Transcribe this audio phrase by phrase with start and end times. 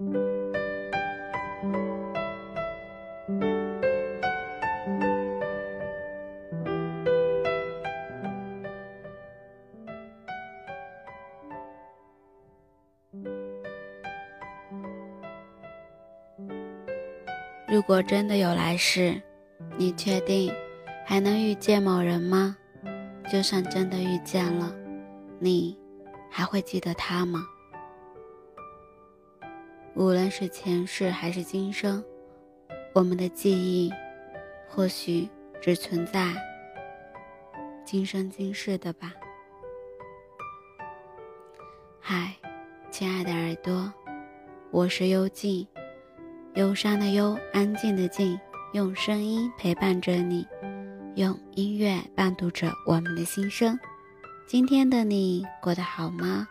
[0.00, 0.06] 如
[17.82, 19.20] 果真的有来世，
[19.76, 20.52] 你确定
[21.04, 22.56] 还能遇见某人吗？
[23.28, 24.72] 就算真的遇见了，
[25.40, 25.76] 你
[26.30, 27.40] 还会记得他吗？
[29.94, 32.04] 无论是前世还是今生，
[32.92, 33.92] 我们的记忆
[34.68, 35.28] 或许
[35.60, 36.32] 只存在
[37.84, 39.12] 今生今世的吧。
[41.98, 42.34] 嗨，
[42.90, 43.92] 亲爱的耳朵，
[44.70, 45.66] 我是幽静。
[46.54, 48.38] 忧伤的忧，安静的静，
[48.72, 50.46] 用声音陪伴着你，
[51.16, 53.78] 用音乐伴读着我们的心声。
[54.46, 56.46] 今天的你过得好吗？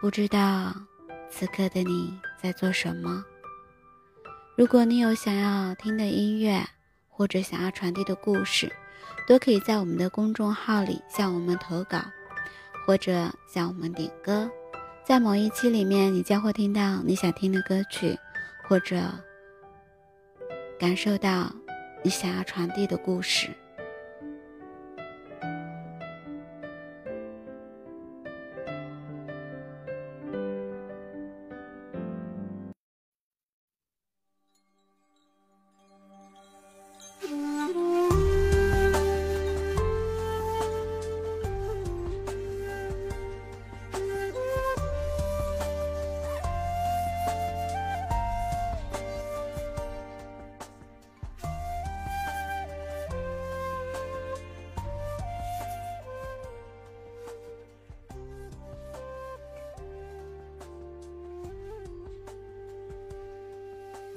[0.00, 0.74] 不知道
[1.30, 3.24] 此刻的你在做什么？
[4.56, 6.64] 如果你有想要听的音乐，
[7.08, 8.72] 或者想要传递的故事，
[9.26, 11.98] 都可以在我们的公众号里向我们投稿，
[12.86, 14.50] 或者向我们点歌。
[15.04, 18.18] 在某一期里面，你将会听到你想听的歌曲。
[18.68, 19.02] 或者
[20.78, 21.52] 感受到
[22.04, 23.48] 你想要传递的故事。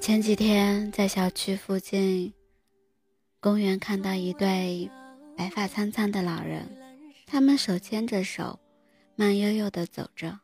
[0.04, 2.34] 前几天在小区附近
[3.40, 4.90] 公园看到一对
[5.34, 6.68] 白发苍苍的老人，
[7.26, 8.58] 他们手牵着手，
[9.16, 10.40] 慢悠悠地走着，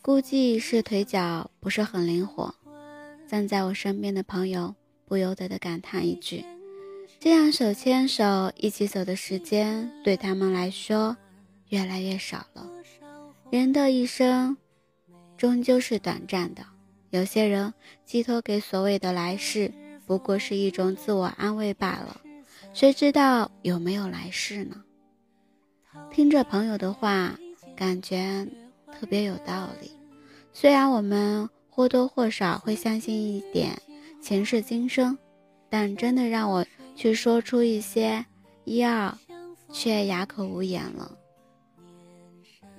[0.00, 2.54] 估计是腿脚不是很灵活。
[3.28, 4.74] 站在我身边的朋友
[5.04, 6.42] 不由得的感叹一句
[7.20, 11.14] ：“这样手牵手一起走的时间，对他们来说
[11.68, 12.66] 越来越少了。
[13.50, 14.56] 人的一生
[15.36, 16.64] 终究是短暂的。”
[17.12, 17.74] 有些人
[18.06, 19.70] 寄托给所谓的来世，
[20.06, 22.18] 不过是一种自我安慰罢了。
[22.72, 24.82] 谁知道有没有来世呢？
[26.10, 27.38] 听着朋友的话，
[27.76, 28.48] 感觉
[28.98, 29.92] 特别有道理。
[30.54, 33.78] 虽然我们或多或少会相信一点
[34.22, 35.18] 前世今生，
[35.68, 36.64] 但真的让我
[36.96, 38.24] 去说出一些
[38.64, 39.14] 一二，
[39.70, 41.14] 却哑口无言了。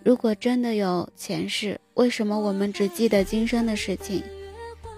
[0.04, 4.24] 如果真的有前世，为什么我们只记得今生的事情？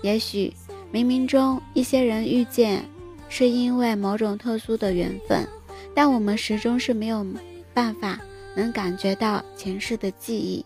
[0.02, 0.54] 也许
[0.94, 2.86] 冥冥中一些人遇见，
[3.28, 5.48] 是因为某种特殊的缘分，
[5.94, 7.26] 但我们始终是没有
[7.74, 8.20] 办法
[8.56, 10.66] 能感觉到前世的记忆。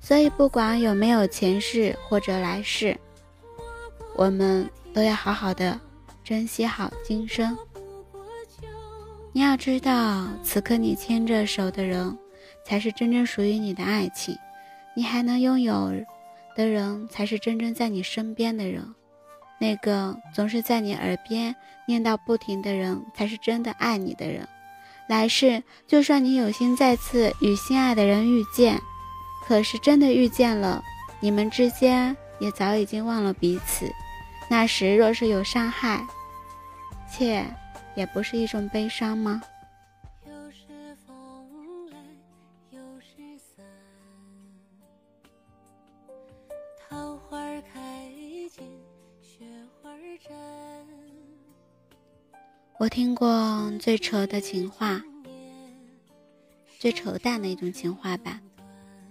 [0.00, 2.96] 所以，不管有没有前世或者来世，
[4.14, 5.78] 我们都要好好的
[6.24, 7.56] 珍惜好今生。
[9.32, 12.16] 你要知道，此刻你牵着手的人。
[12.64, 14.36] 才是真正属于你的爱情，
[14.98, 15.92] 你还能拥有
[16.56, 18.96] 的人，才是真正在你身边的人。
[19.60, 21.54] 那个总是在你耳边
[21.86, 24.48] 念叨不停的人，才是真的爱你的人。
[25.08, 28.76] 来世，就算你有心再次与心爱的人遇见，
[29.46, 30.82] 可是真的遇见了，
[31.20, 33.88] 你们之间也早已经忘了彼此。
[34.50, 36.04] 那时若是有伤害，
[37.08, 37.44] 切，
[37.94, 39.40] 也不是一种悲伤吗？
[52.88, 55.02] 听过最扯的情话，
[56.78, 58.40] 最扯淡的一种情话吧，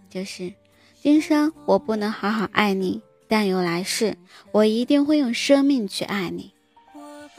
[0.10, 0.54] 就是
[1.02, 4.18] 今生我不能好好爱你，但有来世，
[4.52, 6.54] 我一定会用生命去爱你。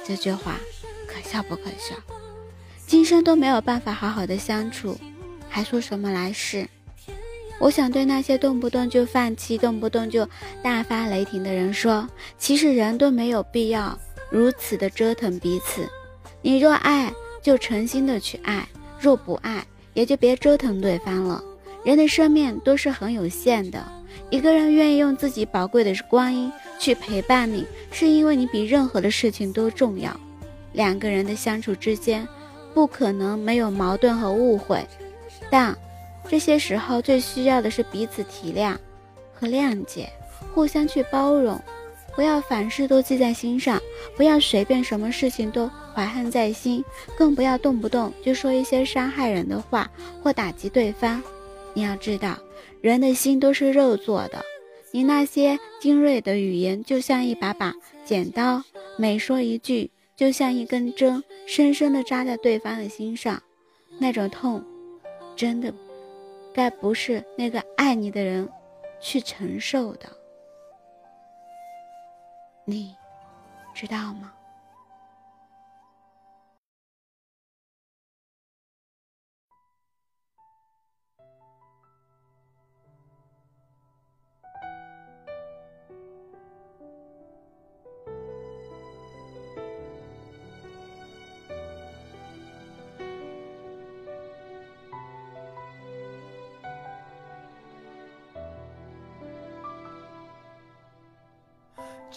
[0.05, 0.57] 这句话
[1.07, 1.95] 可笑不可笑？
[2.87, 4.97] 今生都没有办法好好的相处，
[5.49, 6.69] 还说什么来世？
[7.61, 10.29] 我想对那些动不动就放弃、动不动就
[10.63, 12.09] 大发雷霆的人说，
[12.39, 13.99] 其实人都没有必要
[14.31, 15.89] 如此的折腾彼此。
[16.41, 17.13] 你若爱，
[17.43, 18.63] 就诚心的去爱；
[19.01, 19.65] 若不爱，
[19.95, 21.43] 也就别折腾对方了。
[21.85, 23.85] 人的生命都是很有限的，
[24.31, 30.15] 一个人愿意用自己宝贵的光阴去陪伴你，是因为你比任何的事情都重要。
[30.73, 32.27] 两个人的相处之间，
[32.75, 34.87] 不可能没有矛盾和误会，
[35.51, 35.77] 但
[36.29, 38.77] 这些时候最需要的是彼此体谅
[39.35, 40.09] 和谅解。
[40.55, 41.61] 互相去包容，
[42.19, 43.81] 不要凡事都记在心上，
[44.17, 46.85] 不要随便什么事情都怀恨在心，
[47.17, 49.89] 更不要动不动就说一些伤害人的话
[50.21, 51.23] 或打击对方。
[51.75, 52.37] 你要知道，
[52.81, 54.45] 人的心都是肉做的，
[54.91, 57.73] 你那些精锐的语言就像一把把
[58.05, 58.65] 剪刀，
[58.97, 63.41] 每说一句就像一根针，深深地扎在对方的心上，
[64.01, 64.61] 那种痛，
[65.37, 65.73] 真的。
[66.53, 68.49] 该不是那个爱你的人
[69.01, 70.09] 去承受的，
[72.71, 72.95] 你
[73.73, 74.38] 知道吗？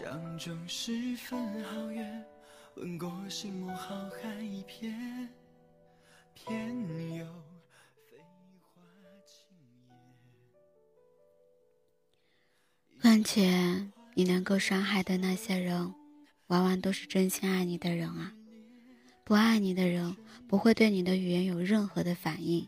[0.02, 2.04] 江中十分好月，
[2.76, 5.30] 闻过心梦浩瀚一片，
[6.34, 6.76] 偏
[7.16, 7.26] 有
[8.10, 8.18] 飞
[8.64, 8.82] 花
[9.24, 9.56] 轻
[9.88, 9.94] 叶。
[13.00, 15.94] 况且，你能够伤害的那些人，
[16.48, 18.34] 往往都是真心爱你的人啊。
[19.24, 20.18] 不爱你的人，
[20.48, 22.68] 不会对你的语言有任何的反应。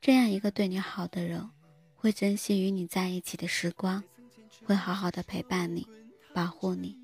[0.00, 1.48] 这样一个对你好的人，
[1.94, 4.02] 会珍惜与你在一起的时光，
[4.64, 5.86] 会好好的陪伴你。
[6.34, 6.98] 保护你，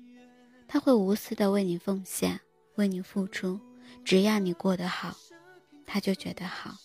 [0.67, 2.41] 他会无私的为你奉献，
[2.75, 3.59] 为你付出。
[4.03, 5.15] 只要你过得好，
[5.85, 6.75] 他就觉得好。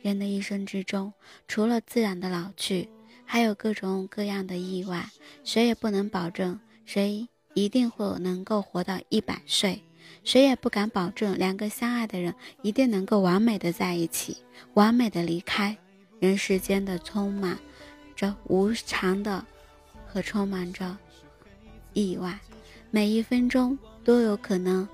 [0.00, 1.12] 人的一生之中，
[1.48, 2.88] 除了自然的老去，
[3.24, 5.10] 还有各种各样的意外。
[5.42, 9.82] 谁也不能保证谁一定会能够活到一百岁，
[10.22, 12.32] 谁也不敢保证两个相爱的人
[12.62, 14.36] 一定能够完美的在一起，
[14.74, 15.76] 完美的离开。
[16.20, 17.58] 人世间的充满
[18.14, 19.44] 着无常的，
[20.06, 20.96] 和充满着。
[21.96, 22.38] 意外，
[22.90, 24.86] 每一分钟都有可能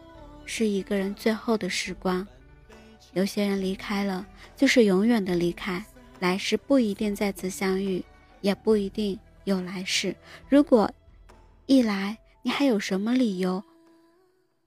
[0.46, 2.25] 是一个人最后的时光。
[3.12, 4.25] 有些人离开了，
[4.56, 5.84] 就是永远的离开，
[6.20, 8.04] 来世不一定再次相遇，
[8.40, 10.14] 也不一定有来世。
[10.49, 10.88] 如果
[11.66, 13.64] 一来，你还有什么理由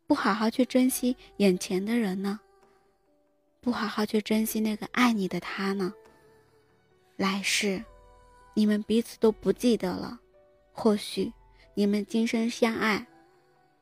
[0.06, 2.42] 不好好去珍惜眼前的人呢？
[3.62, 5.94] 不好好去珍惜那个爱你的他呢？
[7.16, 7.82] 来世，
[8.54, 10.20] 你们彼此都不记得了，
[10.74, 11.32] 或许。
[11.78, 13.06] 你们今生相爱，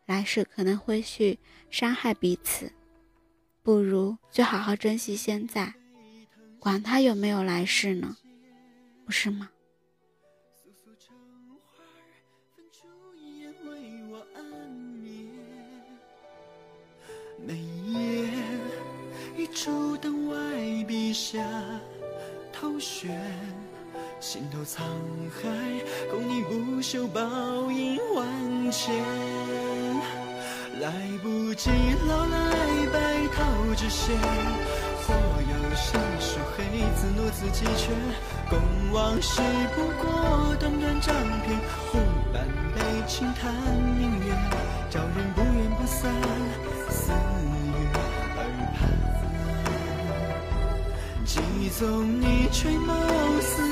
[0.07, 1.37] 来世可能会去
[1.69, 2.71] 伤害彼此，
[3.61, 5.75] 不如就好好珍惜现在，
[6.59, 8.17] 管他有没有来世呢，
[9.05, 9.51] 不是吗？
[17.45, 18.27] 每夜
[19.37, 21.39] 一烛灯外笔下
[22.51, 23.21] 头悬。
[24.19, 24.79] 心头沧
[25.29, 25.62] 海，
[26.83, 27.21] 你不朽报
[27.71, 28.27] 应万
[28.69, 28.93] 千。
[30.81, 30.91] 来
[31.21, 31.69] 不及
[32.05, 32.35] 老来
[32.91, 32.99] 白
[33.33, 34.17] 头之先，
[35.07, 37.93] 或有谁书黑字怒自己却
[38.49, 38.59] 共
[38.91, 39.41] 往事
[39.73, 41.15] 不过短短章
[41.45, 41.57] 篇。
[41.89, 41.99] 忽
[42.33, 42.45] 半
[42.75, 43.53] 杯轻叹
[43.97, 44.35] 明月，
[44.89, 46.11] 照人不怨不散，
[46.89, 47.15] 四月
[48.35, 48.41] 耳
[48.75, 48.77] 畔，
[51.25, 51.39] 寄
[51.79, 51.81] 纵
[52.19, 53.63] 你垂眸思。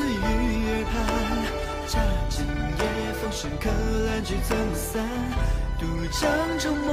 [3.32, 3.70] 深刻
[4.08, 5.08] 兰菊怎散？
[5.80, 6.30] 独掌
[6.60, 6.90] 中朦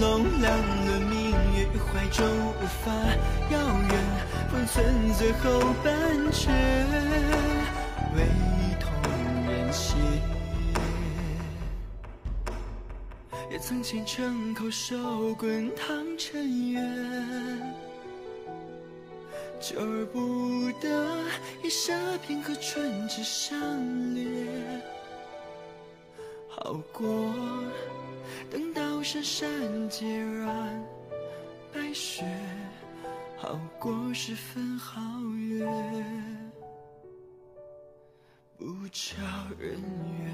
[0.00, 2.90] 胧两轮明月于怀中，无法
[3.50, 3.58] 遥
[3.90, 3.92] 远，
[4.50, 5.94] 封存最后半
[6.32, 6.48] 阙，
[8.16, 8.24] 唯
[8.80, 8.90] 同
[9.46, 9.94] 人歇。
[13.50, 17.62] 也曾虔诚叩首，滚烫尘缘，
[19.60, 20.88] 久而不得，
[21.62, 21.92] 一霎
[22.26, 23.54] 片刻春之相
[24.14, 24.82] 连。
[26.56, 27.34] 好过
[28.48, 30.86] 等到山山皆染
[31.72, 32.24] 白雪，
[33.36, 35.00] 好过十分好
[35.36, 35.66] 月，
[38.56, 39.16] 不巧
[39.58, 39.80] 人
[40.20, 40.32] 怨。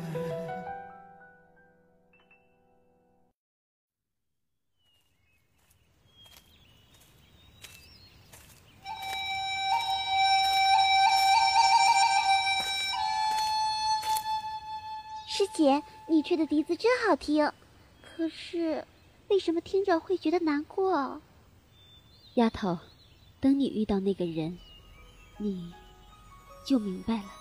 [15.55, 15.83] 姐。
[16.09, 17.53] 你吹的笛子真好听，
[18.03, 18.85] 可是
[19.29, 21.21] 为什么听着会觉得难过？
[22.35, 22.79] 丫头，
[23.41, 24.59] 等你遇到那个人，
[25.39, 25.73] 你
[26.67, 27.40] 就明白了。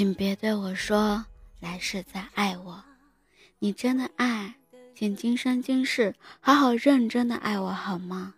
[0.00, 1.26] 请别对我说
[1.60, 2.82] 来世再爱我。
[3.58, 4.54] 你真的爱，
[4.94, 8.32] 请今生今世好好认真的爱我好吗？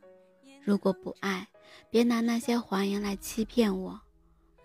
[0.64, 1.47] 如果不爱，
[1.88, 4.00] 别拿那些谎言来欺骗我。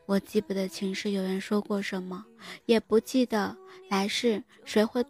[0.08, 2.26] 我记不得前世有人说过什么，
[2.66, 3.56] 也不记得
[3.92, 5.06] 来世谁会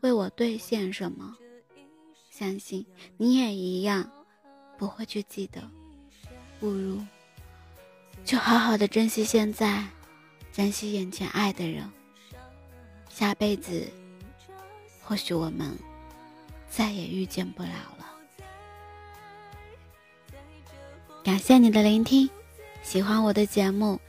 [0.00, 1.36] 为我兑现什么。
[2.28, 2.84] 相信
[3.16, 4.10] 你也一样，
[4.76, 5.62] 不会去记得。
[6.58, 7.00] 不如
[8.24, 9.86] 就好好的珍惜现在，
[10.54, 11.82] 珍惜眼前爱的人。
[13.08, 13.90] 下辈子，
[15.02, 15.76] 或许我们
[16.70, 18.06] 再也遇见不了了。
[21.24, 22.30] 感谢你的聆听，
[22.84, 24.00] 喜欢我的节目。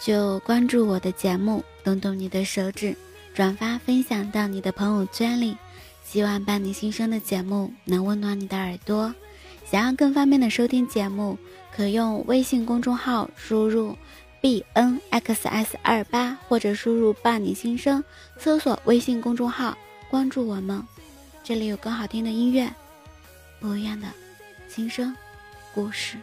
[0.00, 2.96] 就关注我的节目，动动你的手指，
[3.32, 5.56] 转发分享到你的朋友圈里。
[6.04, 9.14] 希望伴你心声的节目能温暖你的耳朵。
[9.64, 11.38] 想要更方便的收听节目，
[11.72, 13.96] 可用微信公众号输入
[14.40, 18.02] b n x s 二八，或者输入伴你心声，
[18.38, 19.76] 搜索微信公众号
[20.10, 20.82] 关注我们。
[21.42, 22.70] 这里有更好听的音乐，
[23.58, 24.06] 不一样的
[24.68, 25.16] 心声
[25.74, 26.16] 故事。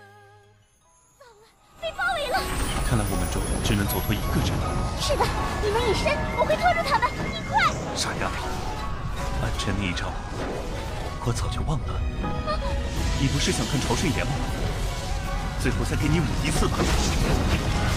[1.81, 2.39] 被包围了！
[2.87, 4.97] 看来我们中只能走脱一个人了。
[5.01, 5.25] 是的，
[5.61, 7.09] 你们隐身，我会拖住他们。
[7.33, 7.61] 你快！
[7.95, 8.47] 傻丫头，
[9.43, 10.13] 安晨那一招，
[11.25, 11.99] 我早就忘了。
[13.19, 14.33] 你不是想看潮顺眼吗？
[15.59, 16.77] 最后再给你舞一次吧。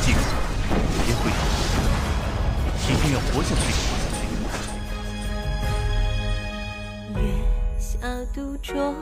[0.03, 0.19] 记住，
[1.05, 1.41] 别回头，
[2.85, 3.63] 一定要活下去。
[7.15, 7.21] 月
[7.79, 7.89] 下
[8.35, 8.95] 独酌，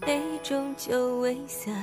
[0.00, 1.74] 杯中酒未散。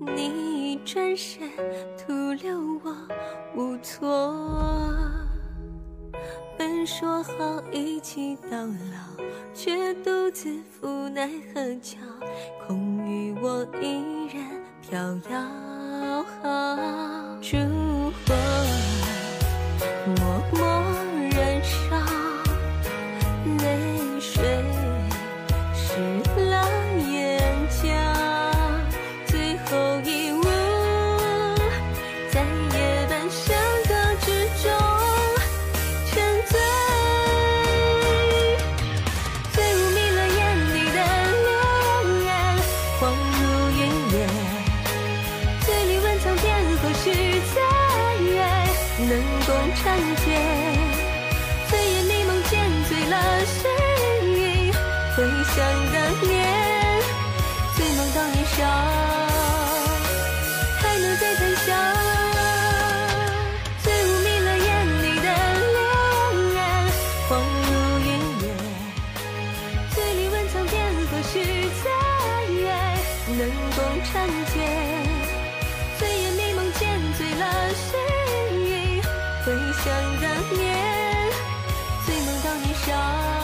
[0.00, 1.50] 你转身，
[1.98, 2.96] 徒留我
[3.54, 4.34] 无措。
[6.56, 11.98] 本说好一起到老，却独自赴奈何桥。
[12.66, 14.98] 空余我一人飘
[15.30, 15.69] 摇。
[17.40, 17.89] 烛
[55.20, 55.36] 醉想
[55.92, 56.32] 当年，
[57.76, 58.64] 醉梦当年少，
[60.78, 61.68] 还能再谈笑。
[63.82, 64.68] 醉雾迷了眼，
[65.02, 65.28] 你的
[66.54, 66.56] 脸
[67.28, 68.08] 恍如云
[68.40, 68.48] 烟。
[69.90, 70.74] 醉里问苍天，
[71.10, 71.34] 何时
[71.84, 71.86] 再
[73.36, 73.40] 能
[73.76, 74.08] 共婵
[74.54, 74.56] 娟？
[75.98, 76.82] 醉眼迷蒙间，
[77.18, 77.84] 醉了誓
[78.70, 78.72] 言。
[79.44, 79.52] 醉
[79.84, 79.84] 想
[80.22, 80.24] 当
[80.56, 80.64] 年，
[82.06, 83.39] 醉梦当年少。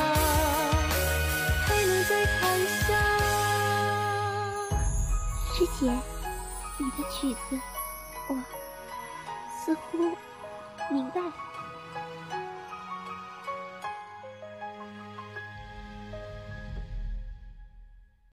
[5.79, 5.91] 姐，
[6.79, 7.61] 你的曲子，
[8.29, 8.35] 我
[9.65, 9.99] 似乎
[10.91, 11.33] 明白了。